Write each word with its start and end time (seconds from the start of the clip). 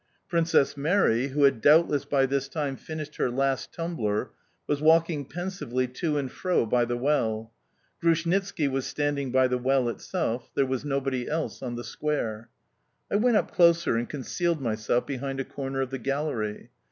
Princess 0.27 0.75
Mary, 0.75 1.27
who 1.27 1.43
had 1.43 1.61
doubtless 1.61 2.05
by 2.05 2.25
this 2.25 2.47
time 2.49 2.75
finished 2.75 3.17
her 3.17 3.29
last 3.29 3.71
tumbler, 3.71 4.31
was 4.65 4.81
walking 4.81 5.23
pensively 5.25 5.87
to 5.87 6.17
and 6.17 6.31
fro 6.31 6.65
by 6.65 6.83
the 6.83 6.97
well. 6.97 7.53
Grushnitski 8.01 8.67
was 8.67 8.87
standing 8.87 9.31
by 9.31 9.47
the 9.47 9.59
well 9.59 9.87
itself; 9.89 10.49
there 10.55 10.65
was 10.65 10.83
nobody 10.83 11.29
else 11.29 11.61
on 11.61 11.75
the 11.75 11.83
square. 11.83 12.49
I 13.11 13.17
went 13.17 13.37
up 13.37 13.51
closer 13.51 13.95
and 13.95 14.09
concealed 14.09 14.59
myself 14.59 15.05
behind 15.05 15.39
a 15.39 15.45
corner 15.45 15.81
of 15.81 15.91
the 15.91 15.99
gallery. 15.99 16.71